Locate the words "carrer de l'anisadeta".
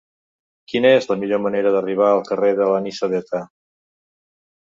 2.31-3.45